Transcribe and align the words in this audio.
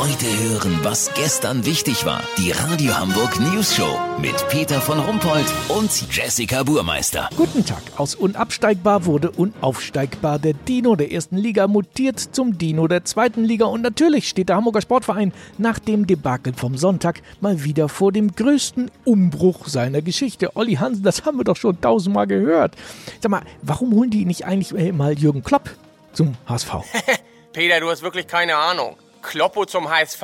Heute 0.00 0.24
hören, 0.24 0.80
was 0.82 1.12
gestern 1.12 1.66
wichtig 1.66 2.06
war. 2.06 2.22
Die 2.38 2.52
Radio 2.52 2.98
Hamburg 2.98 3.38
News 3.38 3.76
Show 3.76 3.98
mit 4.18 4.34
Peter 4.48 4.80
von 4.80 4.98
Rumpold 4.98 5.44
und 5.68 5.90
Jessica 6.10 6.62
Burmeister. 6.62 7.28
Guten 7.36 7.66
Tag. 7.66 7.82
Aus 7.98 8.14
unabsteigbar 8.14 9.04
wurde 9.04 9.30
unaufsteigbar. 9.30 10.38
Der 10.38 10.54
Dino 10.54 10.96
der 10.96 11.12
ersten 11.12 11.36
Liga 11.36 11.68
mutiert 11.68 12.18
zum 12.18 12.56
Dino 12.56 12.88
der 12.88 13.04
zweiten 13.04 13.44
Liga. 13.44 13.66
Und 13.66 13.82
natürlich 13.82 14.26
steht 14.26 14.48
der 14.48 14.56
Hamburger 14.56 14.80
Sportverein 14.80 15.34
nach 15.58 15.78
dem 15.78 16.06
Debakel 16.06 16.54
vom 16.54 16.78
Sonntag 16.78 17.20
mal 17.42 17.62
wieder 17.62 17.90
vor 17.90 18.10
dem 18.10 18.34
größten 18.34 18.90
Umbruch 19.04 19.68
seiner 19.68 20.00
Geschichte. 20.00 20.56
Olli 20.56 20.76
Hansen, 20.76 21.02
das 21.02 21.26
haben 21.26 21.36
wir 21.36 21.44
doch 21.44 21.56
schon 21.56 21.78
tausendmal 21.78 22.26
gehört. 22.26 22.74
Sag 23.20 23.30
mal, 23.30 23.42
warum 23.60 23.92
holen 23.92 24.08
die 24.08 24.24
nicht 24.24 24.46
eigentlich 24.46 24.94
mal 24.94 25.12
Jürgen 25.18 25.44
Klopp 25.44 25.68
zum 26.14 26.36
HSV? 26.48 26.70
Peter, 27.52 27.80
du 27.80 27.90
hast 27.90 28.00
wirklich 28.00 28.26
keine 28.26 28.56
Ahnung. 28.56 28.96
Kloppo 29.22 29.64
zum 29.66 29.90
HSV? 29.90 30.22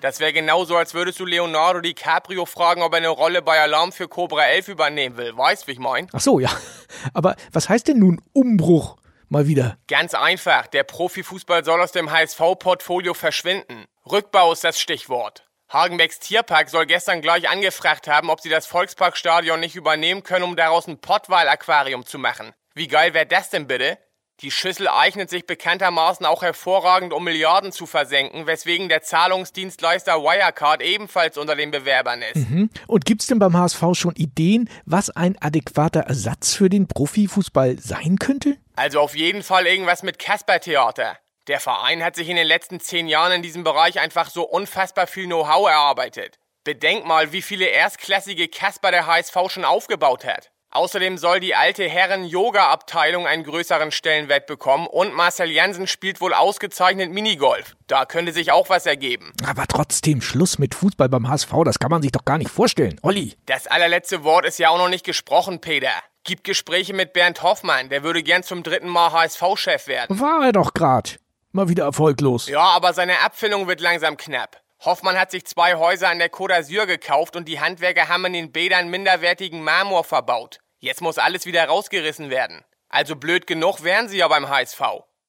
Das 0.00 0.18
wäre 0.18 0.32
genauso, 0.32 0.76
als 0.76 0.94
würdest 0.94 1.20
du 1.20 1.26
Leonardo 1.26 1.80
DiCaprio 1.80 2.46
fragen, 2.46 2.82
ob 2.82 2.94
er 2.94 2.98
eine 2.98 3.08
Rolle 3.08 3.42
bei 3.42 3.60
Alarm 3.60 3.92
für 3.92 4.08
Cobra 4.08 4.44
11 4.44 4.68
übernehmen 4.68 5.16
will. 5.18 5.36
Weißt, 5.36 5.66
wie 5.66 5.72
ich 5.72 5.78
mein? 5.78 6.08
Ach 6.12 6.20
so, 6.20 6.40
ja. 6.40 6.50
Aber 7.14 7.36
was 7.52 7.68
heißt 7.68 7.88
denn 7.88 7.98
nun 7.98 8.22
Umbruch? 8.32 8.96
Mal 9.28 9.46
wieder. 9.46 9.76
Ganz 9.88 10.14
einfach. 10.14 10.66
Der 10.68 10.84
Profifußball 10.84 11.64
soll 11.64 11.80
aus 11.80 11.92
dem 11.92 12.10
HSV-Portfolio 12.10 13.14
verschwinden. 13.14 13.84
Rückbau 14.10 14.52
ist 14.52 14.64
das 14.64 14.80
Stichwort. 14.80 15.46
Hagenbecks 15.68 16.18
Tierpark 16.18 16.68
soll 16.68 16.86
gestern 16.86 17.22
gleich 17.22 17.48
angefragt 17.48 18.08
haben, 18.08 18.28
ob 18.28 18.40
sie 18.40 18.48
das 18.48 18.66
Volksparkstadion 18.66 19.60
nicht 19.60 19.76
übernehmen 19.76 20.24
können, 20.24 20.44
um 20.44 20.56
daraus 20.56 20.88
ein 20.88 21.00
Pottwal-Aquarium 21.00 22.04
zu 22.06 22.18
machen. 22.18 22.52
Wie 22.74 22.88
geil 22.88 23.14
wäre 23.14 23.26
das 23.26 23.50
denn 23.50 23.68
bitte? 23.68 23.98
Die 24.42 24.50
Schüssel 24.50 24.88
eignet 24.88 25.28
sich 25.28 25.46
bekanntermaßen 25.46 26.24
auch 26.24 26.40
hervorragend, 26.40 27.12
um 27.12 27.24
Milliarden 27.24 27.72
zu 27.72 27.84
versenken, 27.84 28.46
weswegen 28.46 28.88
der 28.88 29.02
Zahlungsdienstleister 29.02 30.22
Wirecard 30.22 30.80
ebenfalls 30.80 31.36
unter 31.36 31.56
den 31.56 31.70
Bewerbern 31.70 32.22
ist. 32.22 32.48
Mhm. 32.48 32.70
Und 32.86 33.04
gibt's 33.04 33.26
denn 33.26 33.38
beim 33.38 33.54
HSV 33.54 33.82
schon 33.92 34.14
Ideen, 34.16 34.70
was 34.86 35.10
ein 35.10 35.36
adäquater 35.40 36.00
Ersatz 36.00 36.54
für 36.54 36.70
den 36.70 36.88
Profifußball 36.88 37.78
sein 37.78 38.18
könnte? 38.18 38.56
Also 38.76 39.00
auf 39.00 39.14
jeden 39.14 39.42
Fall 39.42 39.66
irgendwas 39.66 40.02
mit 40.02 40.18
Kasper-Theater. 40.18 41.18
Der 41.46 41.60
Verein 41.60 42.02
hat 42.02 42.16
sich 42.16 42.30
in 42.30 42.36
den 42.36 42.46
letzten 42.46 42.80
zehn 42.80 43.08
Jahren 43.08 43.32
in 43.32 43.42
diesem 43.42 43.62
Bereich 43.62 44.00
einfach 44.00 44.30
so 44.30 44.44
unfassbar 44.44 45.06
viel 45.06 45.26
Know-how 45.26 45.68
erarbeitet. 45.68 46.38
Bedenk 46.64 47.04
mal, 47.04 47.32
wie 47.32 47.42
viele 47.42 47.66
erstklassige 47.66 48.48
Kasper 48.48 48.90
der 48.90 49.06
HSV 49.06 49.36
schon 49.48 49.64
aufgebaut 49.66 50.24
hat. 50.24 50.50
Außerdem 50.72 51.18
soll 51.18 51.40
die 51.40 51.56
alte 51.56 51.88
Herren-Yoga-Abteilung 51.88 53.26
einen 53.26 53.42
größeren 53.42 53.90
Stellenwert 53.90 54.46
bekommen 54.46 54.86
und 54.86 55.12
Marcel 55.12 55.50
Jansen 55.50 55.88
spielt 55.88 56.20
wohl 56.20 56.32
ausgezeichnet 56.32 57.10
Minigolf. 57.10 57.74
Da 57.88 58.04
könnte 58.04 58.32
sich 58.32 58.52
auch 58.52 58.68
was 58.68 58.86
ergeben. 58.86 59.32
Aber 59.44 59.66
trotzdem, 59.66 60.22
Schluss 60.22 60.58
mit 60.60 60.76
Fußball 60.76 61.08
beim 61.08 61.28
HSV, 61.28 61.52
das 61.64 61.80
kann 61.80 61.90
man 61.90 62.02
sich 62.02 62.12
doch 62.12 62.24
gar 62.24 62.38
nicht 62.38 62.52
vorstellen. 62.52 63.00
Olli. 63.02 63.34
Das 63.46 63.66
allerletzte 63.66 64.22
Wort 64.22 64.46
ist 64.46 64.60
ja 64.60 64.68
auch 64.68 64.78
noch 64.78 64.88
nicht 64.88 65.04
gesprochen, 65.04 65.60
Peter. 65.60 65.90
Gibt 66.22 66.44
Gespräche 66.44 66.94
mit 66.94 67.14
Bernd 67.14 67.42
Hoffmann, 67.42 67.88
der 67.88 68.04
würde 68.04 68.22
gern 68.22 68.44
zum 68.44 68.62
dritten 68.62 68.88
Mal 68.88 69.10
HSV-Chef 69.10 69.88
werden. 69.88 70.20
War 70.20 70.44
er 70.44 70.52
doch 70.52 70.72
grad. 70.72 71.18
Mal 71.50 71.68
wieder 71.68 71.82
erfolglos. 71.82 72.46
Ja, 72.48 72.60
aber 72.60 72.92
seine 72.92 73.20
Abfindung 73.24 73.66
wird 73.66 73.80
langsam 73.80 74.16
knapp. 74.16 74.60
Hoffmann 74.82 75.18
hat 75.18 75.30
sich 75.30 75.44
zwei 75.44 75.74
Häuser 75.74 76.08
an 76.08 76.18
der 76.18 76.32
Côte 76.32 76.54
d'Azur 76.54 76.86
gekauft 76.86 77.36
und 77.36 77.46
die 77.46 77.60
Handwerker 77.60 78.08
haben 78.08 78.24
in 78.24 78.32
den 78.32 78.50
Bädern 78.50 78.88
minderwertigen 78.88 79.62
Marmor 79.62 80.04
verbaut. 80.04 80.58
Jetzt 80.78 81.02
muss 81.02 81.18
alles 81.18 81.44
wieder 81.44 81.66
rausgerissen 81.66 82.30
werden. 82.30 82.64
Also 82.88 83.14
blöd 83.14 83.46
genug 83.46 83.84
wären 83.84 84.08
sie 84.08 84.16
ja 84.16 84.28
beim 84.28 84.48
HSV. 84.48 84.80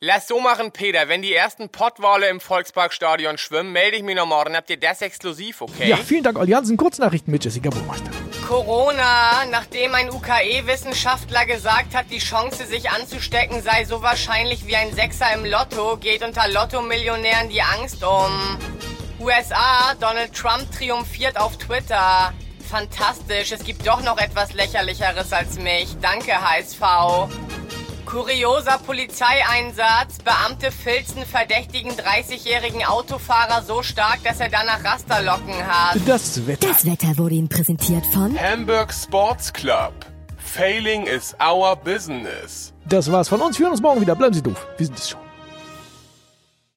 Lass 0.00 0.26
so 0.26 0.40
machen, 0.40 0.72
Peter. 0.72 1.08
Wenn 1.08 1.22
die 1.22 1.32
ersten 1.32 1.68
Pottwale 1.68 2.28
im 2.28 2.40
Volksparkstadion 2.40 3.38
schwimmen, 3.38 3.70
melde 3.72 3.96
ich 3.96 4.02
mich 4.02 4.16
noch 4.16 4.26
morgen. 4.26 4.56
Habt 4.56 4.68
ihr 4.68 4.80
das 4.80 5.00
exklusiv, 5.00 5.62
okay? 5.62 5.88
Ja, 5.88 5.96
vielen 5.96 6.24
Dank, 6.24 6.38
Allianzen. 6.38 6.76
Kurznachrichten 6.76 7.30
mit 7.30 7.44
Jessica 7.44 7.70
Burmeister. 7.70 8.10
Corona. 8.46 9.44
Nachdem 9.50 9.94
ein 9.94 10.10
UKE-Wissenschaftler 10.10 11.46
gesagt 11.46 11.94
hat, 11.94 12.10
die 12.10 12.18
Chance, 12.18 12.66
sich 12.66 12.90
anzustecken, 12.90 13.62
sei 13.62 13.84
so 13.84 14.02
wahrscheinlich 14.02 14.66
wie 14.66 14.74
ein 14.74 14.92
Sechser 14.92 15.32
im 15.32 15.44
Lotto, 15.44 15.96
geht 15.98 16.24
unter 16.24 16.48
Lotto-Millionären 16.48 17.48
die 17.48 17.62
Angst 17.62 18.04
um. 18.04 18.58
USA, 19.20 19.94
Donald 19.98 20.34
Trump 20.34 20.70
triumphiert 20.72 21.38
auf 21.40 21.56
Twitter. 21.56 22.32
Fantastisch, 22.68 23.52
es 23.52 23.64
gibt 23.64 23.86
doch 23.86 24.02
noch 24.02 24.18
etwas 24.18 24.52
lächerlicheres 24.52 25.32
als 25.32 25.58
mich. 25.58 25.96
Danke, 26.00 26.32
HSV. 26.32 26.80
Kurioser 28.04 28.78
Polizeieinsatz. 28.78 30.18
Beamte 30.24 30.70
filzen 30.70 31.24
verdächtigen 31.24 31.92
30-jährigen 31.92 32.84
Autofahrer 32.84 33.62
so 33.62 33.82
stark, 33.82 34.22
dass 34.24 34.40
er 34.40 34.48
danach 34.48 34.82
Rasterlocken 34.84 35.66
hat. 35.66 35.98
Das 36.06 36.46
Wetter. 36.46 36.68
Das 36.68 36.84
Wetter 36.86 37.18
wurde 37.18 37.34
Ihnen 37.34 37.48
präsentiert 37.48 38.06
von 38.06 38.38
Hamburg 38.40 38.92
Sports 38.92 39.52
Club. 39.52 39.92
Failing 40.38 41.06
is 41.06 41.34
our 41.44 41.76
business. 41.76 42.72
Das 42.88 43.10
war's 43.10 43.28
von 43.28 43.40
uns. 43.42 43.58
Wir 43.58 43.64
hören 43.64 43.72
uns 43.72 43.82
morgen 43.82 44.00
wieder. 44.00 44.14
Bleiben 44.14 44.34
Sie 44.34 44.42
doof. 44.42 44.66
Wir 44.76 44.86
sind 44.86 44.98
es 44.98 45.10
schon. 45.10 45.25